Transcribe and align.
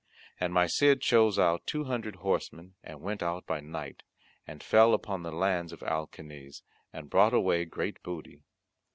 And 0.39 0.51
my 0.51 0.65
Cid 0.65 0.99
chose 0.99 1.37
out 1.37 1.67
two 1.67 1.83
hundred 1.83 2.15
horsemen 2.15 2.73
and 2.83 3.01
went 3.03 3.21
out 3.21 3.45
by 3.45 3.59
night, 3.59 4.01
and 4.47 4.63
fell 4.63 4.95
upon 4.95 5.21
the 5.21 5.31
lands 5.31 5.71
of 5.71 5.83
Alcaniz 5.83 6.63
and 6.91 7.07
brought 7.07 7.35
away 7.35 7.65
great 7.65 8.01
booty. 8.01 8.41